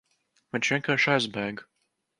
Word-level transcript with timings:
Viņš 0.55 0.71
vienkārši 0.77 1.13
aizbēga. 1.19 1.71